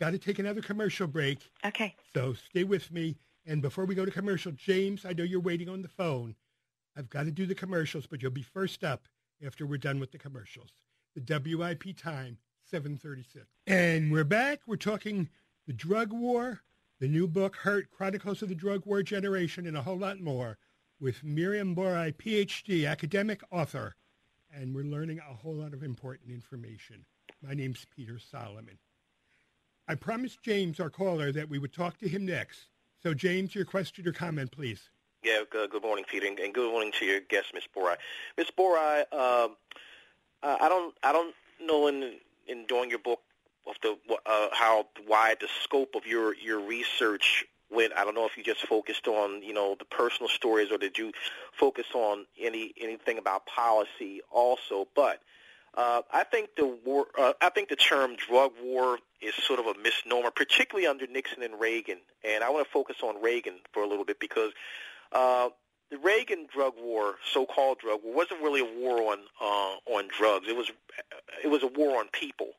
[0.00, 1.50] got to take another commercial break.
[1.64, 1.94] Okay.
[2.14, 3.16] So stay with me.
[3.46, 6.34] And before we go to commercial, James, I know you're waiting on the phone.
[6.96, 9.08] I've got to do the commercials, but you'll be first up
[9.44, 10.70] after we're done with the commercials.
[11.14, 13.46] The WIP time, 736.
[13.66, 14.60] And we're back.
[14.66, 15.28] We're talking
[15.66, 16.62] the drug war,
[17.00, 20.58] the new book, Hurt, Chronicles of the Drug War Generation, and a whole lot more
[21.00, 23.96] with Miriam Boeri, PhD, academic author.
[24.52, 27.04] And we're learning a whole lot of important information.
[27.42, 28.78] My name's Peter Solomon.
[29.88, 32.68] I promised James, our caller, that we would talk to him next.
[33.02, 34.90] So, James, your question or comment, please.
[35.24, 37.62] Yeah, uh, good morning, Peter, and good morning to your guest, Ms.
[37.74, 37.96] Boeri.
[38.36, 38.48] Ms.
[38.58, 39.48] Boeri, uh,
[40.42, 43.20] I don't, I don't know in in doing your book
[43.66, 47.94] of the uh, how wide the scope of your your research went.
[47.96, 50.98] I don't know if you just focused on you know the personal stories, or did
[50.98, 51.12] you
[51.58, 54.88] focus on any anything about policy also?
[54.94, 55.20] But
[55.76, 57.06] Uh, I think the war.
[57.18, 61.42] Uh, I think the term drug war is sort of a misnomer, particularly under Nixon
[61.42, 61.98] and Reagan.
[62.22, 64.52] And I want to focus on Reagan for a little bit because
[65.14, 65.48] uh,
[65.90, 70.46] the Reagan drug war, so-called drug war, wasn't really a war on uh, on drugs.
[70.48, 70.70] It was
[71.42, 72.50] it was a war on people.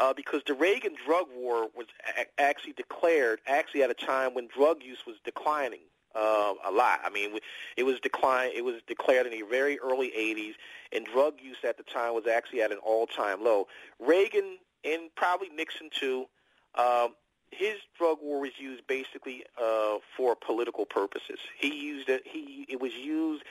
[0.00, 4.46] Uh, because the Reagan drug war was a- actually declared actually at a time when
[4.46, 5.80] drug use was declining
[6.14, 7.00] uh, a lot.
[7.04, 7.36] I mean,
[7.76, 8.52] it was decline.
[8.54, 10.54] It was declared in the very early '80s,
[10.92, 13.66] and drug use at the time was actually at an all-time low.
[13.98, 16.26] Reagan and probably Nixon too.
[16.74, 17.08] Uh,
[17.50, 21.38] his drug war was used basically uh, for political purposes.
[21.56, 22.22] He used it.
[22.24, 23.44] He it was used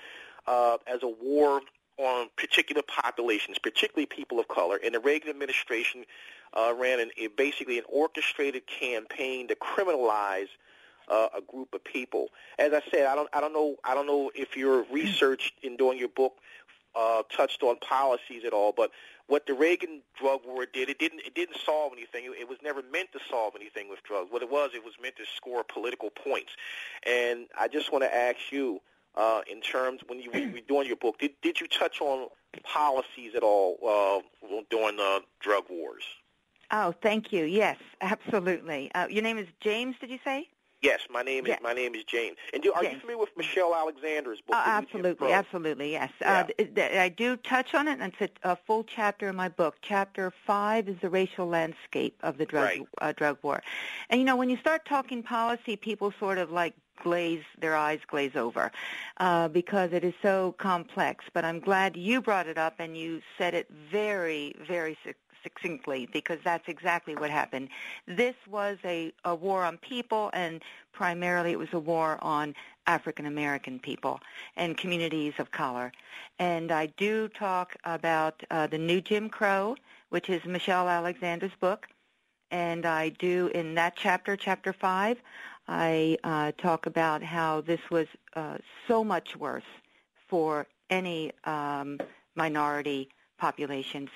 [0.46, 1.62] uh, as a war
[1.98, 4.80] on particular populations, particularly people of color.
[4.84, 6.06] And the Reagan administration
[6.54, 10.50] uh, ran an, a, basically an orchestrated campaign to criminalize
[11.10, 12.28] uh, a group of people.
[12.60, 15.76] As I said, I don't, I don't know, I don't know if your research in
[15.76, 16.34] doing your book
[16.96, 18.92] uh, touched on policies at all, but
[19.28, 22.32] what the Reagan drug war did, it didn't, it didn't solve anything.
[22.40, 24.32] It, was never meant to solve anything with drugs.
[24.32, 26.54] What it was, it was meant to score political points.
[27.06, 28.82] And I just want to ask you,
[29.16, 32.30] uh, in terms when you were doing your book, did did you touch on
[32.63, 36.04] policies at all uh, during the drug wars?
[36.72, 37.46] Oh, thank you.
[37.46, 38.92] Yes, absolutely.
[38.94, 40.48] Uh, your name is James, did you say?
[40.82, 42.34] Yes, my name is my name is Jane.
[42.54, 42.96] And do, are James.
[42.96, 44.56] you familiar with Michelle Alexander's book?
[44.56, 46.12] Oh, absolutely, absolutely, yes.
[46.22, 46.40] Yeah.
[46.40, 49.36] Uh, th- th- I do touch on it, and it's a, a full chapter in
[49.36, 49.78] my book.
[49.82, 52.82] Chapter five is the racial landscape of the drug Right.
[53.02, 53.63] uh, drug war.
[54.10, 58.00] And you know, when you start talking policy, people sort of like glaze their eyes
[58.08, 58.72] glaze over
[59.18, 61.26] uh, because it is so complex.
[61.34, 64.98] But I'm glad you brought it up and you said it very, very
[65.48, 67.70] succinctly because that's exactly what happened.
[68.08, 72.56] This was a, a war on people and primarily it was a war on
[72.86, 74.20] African American people
[74.56, 75.92] and communities of color.
[76.40, 79.76] And I do talk about uh, the new Jim Crow,
[80.10, 81.88] which is Michelle Alexander's book.
[82.52, 85.18] And I do in that chapter, chapter five,
[85.68, 88.58] I uh, talk about how this was uh,
[88.88, 89.72] so much worse
[90.30, 92.00] for any um,
[92.36, 94.10] minority populations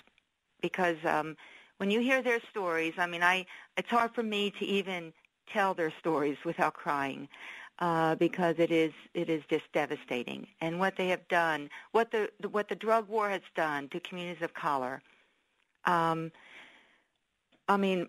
[0.62, 1.36] because um,
[1.78, 3.46] when you hear their stories, I mean, I
[3.78, 5.14] it's hard for me to even
[5.52, 7.28] tell their stories without crying
[7.80, 10.48] uh, because it is it is just devastating.
[10.62, 14.44] And what they have done, what the what the drug war has done to communities
[14.44, 15.02] of color,
[15.86, 16.32] um,
[17.68, 18.08] I mean,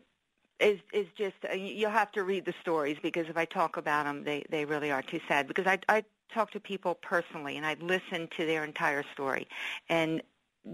[0.61, 4.05] is is just uh, you'll have to read the stories because if I talk about
[4.05, 5.49] them, they they really are too sad.
[5.49, 9.49] Because I I talk to people personally and I listen to their entire story,
[9.88, 10.23] and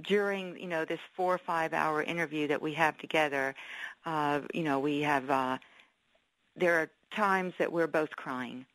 [0.02, 3.54] during you know this four or five hour interview that we have together,
[4.06, 5.58] uh, you know we have uh,
[6.56, 8.66] there are times that we're both crying,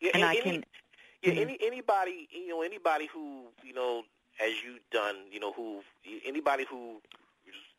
[0.00, 0.64] Yeah, and I can.
[1.22, 1.38] Yeah, Mhm.
[1.40, 4.04] any anybody you know anybody who you know
[4.38, 5.82] as you've done you know who
[6.24, 7.00] anybody who's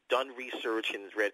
[0.10, 1.32] done research and has read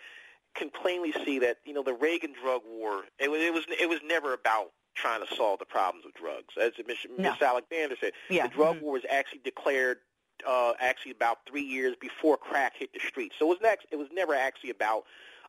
[0.53, 3.87] can plainly see that you know the Reagan drug war it was it was it
[3.89, 7.31] was never about trying to solve the problems of drugs as Miss, No.
[7.31, 8.47] Miss Alexander said Yeah.
[8.47, 8.81] the drug mhm.
[8.81, 9.99] war was actually declared
[10.47, 13.97] uh, actually about three years before crack hit the streets so it was next it
[13.97, 15.03] was never actually about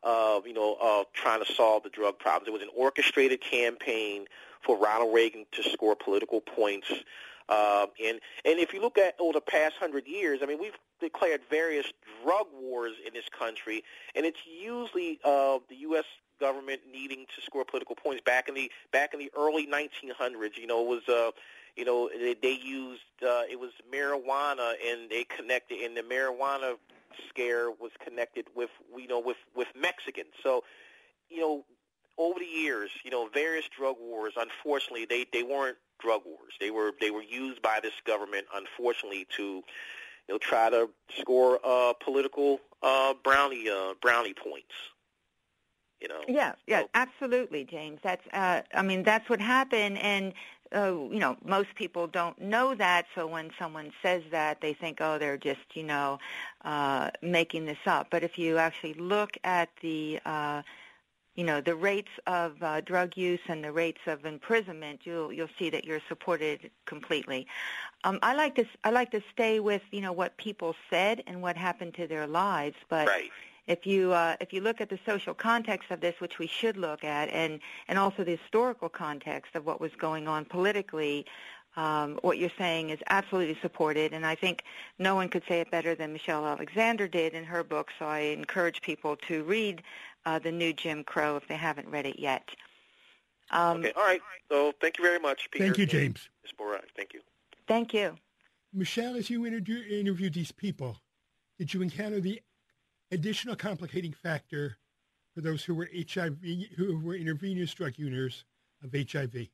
[0.05, 2.47] uh, you know, uh, trying to solve the drug problems.
[2.47, 4.25] It was an orchestrated campaign
[4.61, 6.91] for Ronald Reagan to score political points.
[7.47, 10.77] Uh, and and if you look at over the past hundred years, I mean, we've
[10.99, 11.85] declared various
[12.23, 13.83] drug wars in this country,
[14.15, 16.05] and it's usually uh, the U.S.
[16.39, 18.21] government needing to score political points.
[18.25, 21.31] Back in the back in the early 1900s, you know, it was uh,
[21.75, 26.75] you know they, they used uh, it was marijuana, and they connected, and the marijuana
[27.29, 30.33] scare was connected with you know with with Mexicans.
[30.41, 30.63] So
[31.29, 31.65] you know
[32.17, 34.33] over the years, you know various drug wars.
[34.37, 36.53] Unfortunately, they they weren't drug wars.
[36.59, 39.63] They were they were used by this government, unfortunately, to you
[40.29, 44.73] know try to score uh, political uh, brownie uh, brownie points.
[46.01, 46.21] You know.
[46.27, 47.99] Yeah, yeah, So- absolutely, James.
[48.03, 50.33] That's uh I mean that's what happened and
[50.73, 54.99] uh you know, most people don't know that, so when someone says that, they think
[55.01, 56.19] oh they're just, you know,
[56.63, 58.07] uh making this up.
[58.09, 60.61] But if you actually look at the uh
[61.35, 65.49] you know, the rates of uh, drug use and the rates of imprisonment, you'll you'll
[65.59, 67.45] see that you're supported completely.
[68.03, 71.41] Um, I like to I like to stay with you know what people said and
[71.41, 73.31] what happened to their lives, but Right.
[73.67, 76.77] If you uh, if you look at the social context of this, which we should
[76.77, 81.25] look at, and and also the historical context of what was going on politically,
[81.75, 84.63] um, what you're saying is absolutely supported, and I think
[84.99, 87.89] no one could say it better than Michelle Alexander did in her book.
[87.97, 89.81] So I encourage people to read
[90.25, 92.47] uh, the new Jim Crow if they haven't read it yet.
[93.51, 93.93] Um, okay.
[93.95, 94.21] All right.
[94.49, 95.65] So thank you very much, Peter.
[95.65, 96.29] Thank you, James.
[96.43, 96.53] Ms.
[96.59, 96.81] Boeri.
[96.95, 97.21] Thank you.
[97.67, 98.15] Thank you.
[98.73, 100.97] Michelle, as you interview, interviewed these people,
[101.57, 102.41] did you encounter the
[103.11, 104.77] additional complicating factor
[105.33, 106.37] for those who were HIV,
[106.75, 108.45] who were intravenous drug users
[108.83, 109.47] of HIV?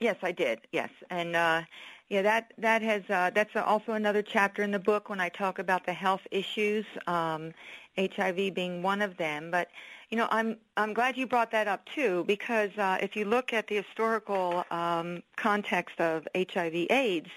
[0.00, 0.60] Yes, I did.
[0.72, 1.62] Yes, and uh,
[2.08, 5.58] yeah, that that has uh, that's also another chapter in the book when I talk
[5.58, 7.52] about the health issues, um,
[7.98, 9.50] HIV being one of them.
[9.50, 9.68] But
[10.10, 13.54] you know, I'm I'm glad you brought that up too because uh, if you look
[13.54, 17.30] at the historical um, context of HIV/AIDS,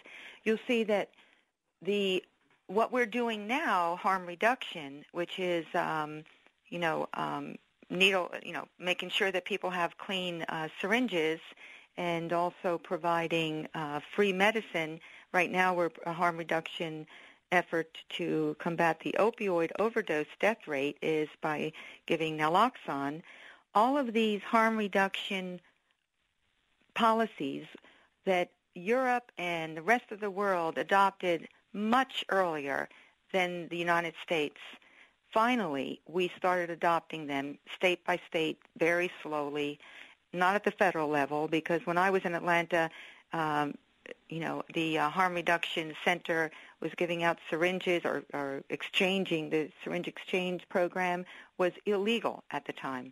[0.43, 1.11] you'll see that
[1.81, 2.21] the
[2.69, 6.23] what we're doing now, harm reduction, which is um,
[6.69, 7.55] you know um,
[7.89, 11.39] needle, you know, making sure that people have clean uh, syringes
[11.97, 14.99] and also providing uh, free medicine.
[15.33, 17.07] Right now, we're a harm reduction
[17.51, 21.71] effort to combat the opioid overdose death rate is by
[22.05, 23.23] giving naloxone.
[23.73, 25.59] All of these harm reduction
[26.93, 27.65] policies
[28.25, 32.89] that Europe and the rest of the world adopted much earlier
[33.31, 34.57] than the United States.
[35.31, 39.79] Finally, we started adopting them state by state very slowly
[40.33, 42.89] not at the federal level, because when I was in Atlanta,
[43.33, 43.75] um,
[44.27, 46.51] you know, the uh, harm reduction center
[46.81, 51.25] was giving out syringes or, or exchanging the syringe exchange program
[51.57, 53.11] was illegal at the time.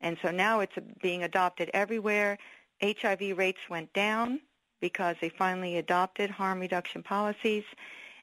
[0.00, 2.38] And so now it's being adopted everywhere.
[2.82, 4.40] HIV rates went down
[4.84, 7.64] because they finally adopted harm reduction policies,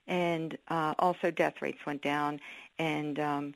[0.06, 2.40] and uh, also death rates went down.
[2.78, 3.56] And um,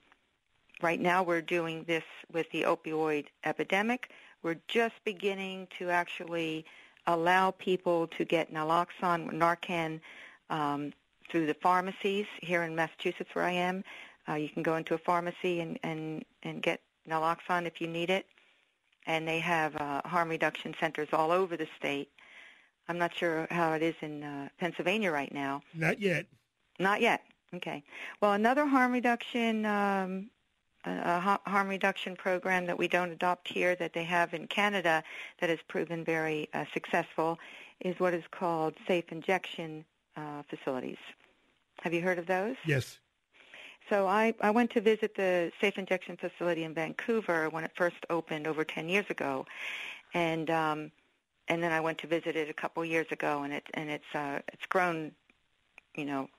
[0.81, 2.03] right now we're doing this
[2.33, 4.09] with the opioid epidemic.
[4.41, 6.65] We're just beginning to actually
[7.05, 9.99] allow people to get naloxone, Narcan,
[10.49, 10.91] um,
[11.29, 13.83] through the pharmacies here in Massachusetts where I am.
[14.27, 18.09] Uh, you can go into a pharmacy and, and, and get naloxone if you need
[18.09, 18.25] it.
[19.05, 22.09] And they have uh, harm reduction centers all over the state.
[22.87, 25.61] I'm not sure how it is in uh, Pennsylvania right now.
[25.73, 26.25] Not yet.
[26.79, 27.21] Not yet.
[27.53, 27.83] Okay.
[28.21, 30.29] Well, another harm reduction um,
[30.85, 35.03] a harm reduction program that we don't adopt here that they have in Canada
[35.39, 37.39] that has proven very uh, successful
[37.81, 39.83] is what is called safe injection
[40.15, 40.97] uh, facilities.
[41.81, 42.55] Have you heard of those?
[42.65, 42.99] Yes.
[43.89, 47.97] So I, I went to visit the safe injection facility in Vancouver when it first
[48.09, 49.45] opened over 10 years ago,
[50.13, 50.91] and um,
[51.47, 54.15] and then I went to visit it a couple years ago, and it and it's
[54.15, 55.11] uh, it's grown,
[55.95, 56.29] you know,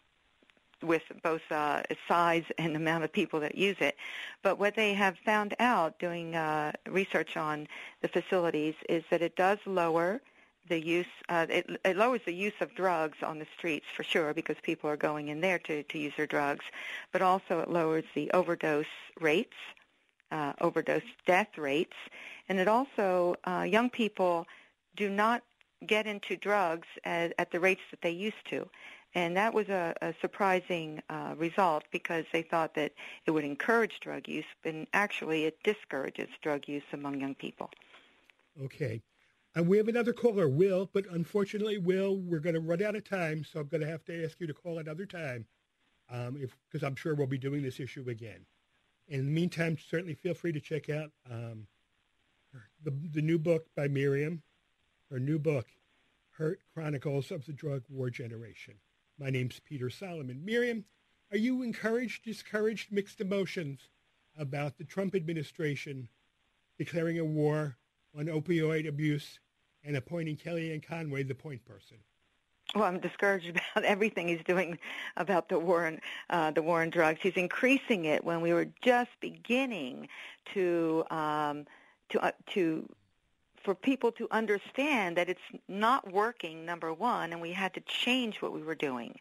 [0.83, 3.97] with both uh, size and the amount of people that use it.
[4.43, 7.69] But what they have found out doing uh, research on
[8.03, 10.21] the facilities is that it does lower
[10.69, 14.35] the use, uh, it, it lowers the use of drugs on the streets for sure
[14.35, 16.65] because people are going in there to, to use their drugs,
[17.13, 18.87] but also it lowers the overdose
[19.21, 19.55] rates,
[20.33, 21.95] uh, overdose death rates,
[22.49, 24.47] and it also, uh, young people
[24.97, 25.43] do not
[25.87, 28.69] get into drugs at, at the rates that they used to.
[29.15, 32.93] And that was a, a surprising uh, result because they thought that
[33.25, 37.71] it would encourage drug use, and actually it discourages drug use among young people.
[38.63, 39.03] Okay.
[39.55, 43.05] And we have another caller, Will, but unfortunately, Will, we're going to run out of
[43.09, 45.47] time, so I'm going to have to ask you to call another time
[46.09, 48.45] because um, I'm sure we'll be doing this issue again.
[49.09, 51.67] In the meantime, certainly feel free to check out um,
[52.85, 54.43] the, the new book by Miriam,
[55.11, 55.67] her new book,
[56.31, 58.75] Hurt Chronicles of the Drug War Generation.
[59.19, 60.45] My name's Peter Solomon.
[60.45, 60.85] Miriam,
[61.31, 63.89] are you encouraged, discouraged, mixed emotions
[64.39, 66.09] about the Trump administration
[66.79, 67.77] declaring a war
[68.17, 69.39] on opioid abuse
[69.85, 71.97] and appointing Kellyanne Conway the point person?
[72.75, 74.79] Well, I'm discouraged about everything he's doing
[75.17, 76.01] about the war on
[76.31, 77.21] uh, the war on drugs.
[77.23, 80.09] He's increasing it when we were just beginning
[80.53, 81.65] to um,
[82.11, 82.89] to uh, to
[83.67, 88.41] for people to understand that it's not working, number one, and we had to change
[88.41, 89.19] what we were doing.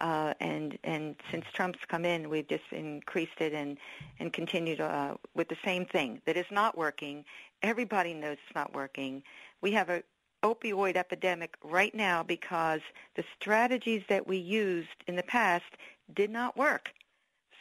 [0.00, 3.76] Uh, and and since Trump's come in, we've just increased it and
[4.18, 7.22] and continued uh, with the same thing that is not working.
[7.62, 9.22] Everybody knows it's not working.
[9.60, 10.02] We have a
[10.42, 12.80] opioid epidemic right now because
[13.14, 15.72] the strategies that we used in the past
[16.14, 16.88] did not work.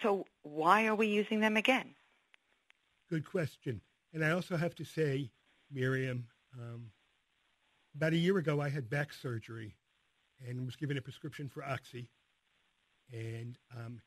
[0.02, 1.90] So why are we using them again?
[3.10, 3.82] Good question.
[4.14, 5.30] And I also have to say
[5.72, 6.26] Miriam.
[6.60, 6.92] Um,
[7.96, 9.76] about a year ago, I had back surgery
[10.48, 12.10] and was given a prescription for Oxy.
[13.12, 14.02] And um,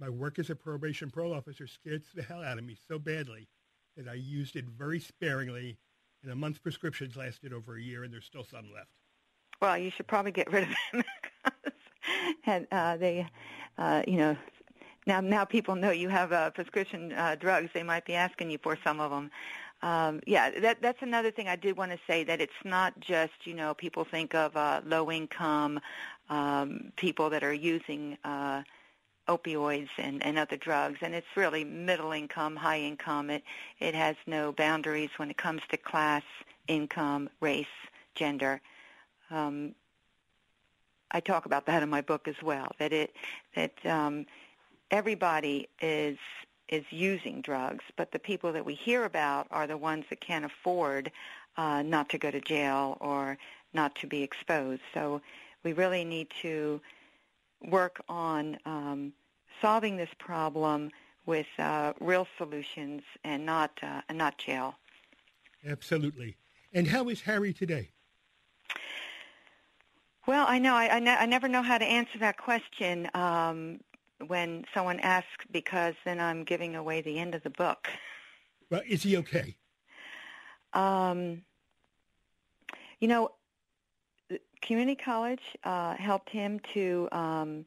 [0.00, 3.48] my work as a probation parole officer scared the hell out of me so badly
[3.96, 5.78] that I used it very sparingly.
[6.22, 8.90] And a month's prescriptions lasted over a year, and there's still some left.
[9.60, 11.04] Well, you should probably get rid of them.
[12.46, 13.26] and uh, they,
[13.76, 14.36] uh, you know,
[15.06, 17.70] now now people know you have uh, prescription uh, drugs.
[17.72, 19.30] They might be asking you for some of them
[19.82, 23.32] um, yeah, that, that's another thing I did want to say that it's not just
[23.44, 25.80] you know people think of uh, low income
[26.28, 28.62] um, people that are using uh,
[29.28, 33.30] opioids and, and other drugs, and it's really middle income, high income.
[33.30, 33.44] It
[33.78, 36.22] it has no boundaries when it comes to class,
[36.66, 37.66] income, race,
[38.14, 38.60] gender.
[39.30, 39.74] Um,
[41.10, 42.72] I talk about that in my book as well.
[42.78, 43.14] That it
[43.54, 44.26] that um,
[44.90, 46.18] everybody is
[46.68, 50.44] is using drugs, but the people that we hear about are the ones that can't
[50.44, 51.10] afford
[51.56, 53.36] uh, not to go to jail or
[53.74, 54.82] not to be exposed.
[54.94, 55.20] So
[55.64, 56.80] we really need to
[57.62, 59.12] work on um,
[59.60, 60.90] solving this problem
[61.26, 64.76] with uh, real solutions and not uh, not jail.
[65.66, 66.36] Absolutely.
[66.72, 67.90] And how is Harry today?
[70.26, 73.80] Well, I know I, I, ne- I never know how to answer that question um,
[74.26, 77.88] when someone asks because then I'm giving away the end of the book.
[78.70, 79.56] Well, is he okay?
[80.72, 81.42] Um,
[83.00, 83.30] you know,
[84.60, 87.64] community college uh, helped him to um,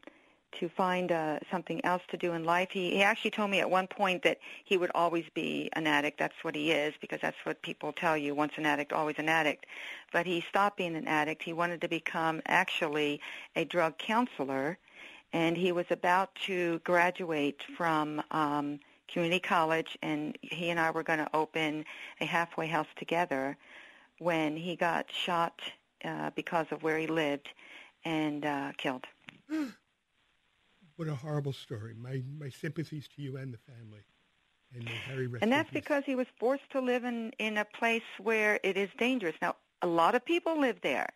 [0.60, 2.70] to find uh, something else to do in life.
[2.72, 6.20] He, he actually told me at one point that he would always be an addict.
[6.20, 8.36] That's what he is because that's what people tell you.
[8.36, 9.66] Once an addict, always an addict.
[10.12, 11.44] But he stopped being an addict.
[11.44, 13.22] He wanted to become actually
[13.56, 14.78] a drug counselor,
[15.34, 21.04] and he was about to graduate from um, community college, and he and I were
[21.04, 21.86] going to open
[22.20, 23.58] a halfway house together
[24.20, 25.62] when he got shot
[26.04, 27.50] uh, because of where he lived
[28.06, 29.06] and uh, killed.
[30.96, 31.94] what a horrible story.
[32.00, 34.02] My my sympathies to you and the family.
[34.74, 38.60] And, Harry and that's because he was forced to live in in a place where
[38.64, 39.36] it is dangerous.
[39.42, 41.10] Now, a lot of people live there.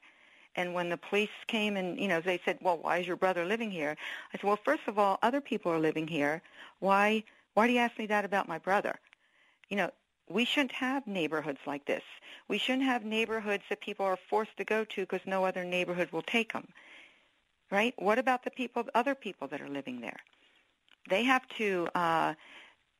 [0.55, 3.45] And when the police came and, you know, they said, well, why is your brother
[3.45, 3.97] living here?
[4.33, 6.41] I said, well, first of all, other people are living here.
[6.79, 8.95] Why, why do you ask me that about my brother?
[9.69, 9.91] You know,
[10.29, 12.03] we shouldn't have neighborhoods like this.
[12.47, 16.11] We shouldn't have neighborhoods that people are forced to go to because no other neighborhood
[16.11, 16.67] will take them.
[17.71, 17.93] Right?
[17.97, 20.19] What about the people, other people that are living there?
[21.09, 22.33] They have to, uh,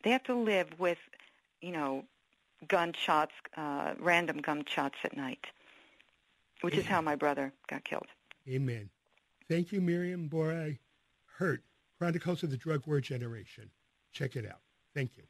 [0.03, 0.97] they have to live with,
[1.61, 2.03] you know,
[2.67, 5.45] gunshots, uh, random gunshots at night,
[6.65, 6.83] which Amen.
[6.83, 8.07] is how my brother got killed.
[8.49, 8.89] Amen.
[9.47, 10.79] Thank you, Miriam Boeri.
[11.37, 11.63] Hurt,
[11.99, 13.69] Chronicles of the Drug War Generation.
[14.11, 14.61] Check it out.
[14.95, 15.23] Thank you.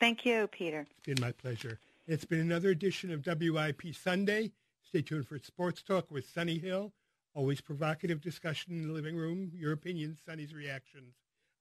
[0.00, 0.86] Thank you, Peter.
[0.90, 1.78] It's been my pleasure.
[2.06, 4.52] It's been another edition of WIP Sunday.
[4.82, 6.94] Stay tuned for Sports Talk with Sonny Hill.
[7.34, 9.50] Always provocative discussion in the living room.
[9.54, 11.16] Your opinions, Sonny's reactions.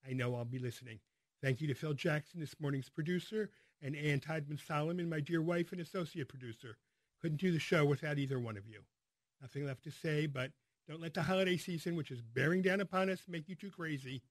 [0.09, 0.99] I know I'll be listening.
[1.43, 3.49] Thank you to Phil Jackson, this morning's producer,
[3.81, 6.77] and Ann Tideman Solomon, my dear wife and associate producer.
[7.21, 8.83] Couldn't do the show without either one of you.
[9.41, 10.51] Nothing left to say, but
[10.87, 14.21] don't let the holiday season, which is bearing down upon us, make you too crazy.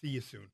[0.00, 0.48] See you soon.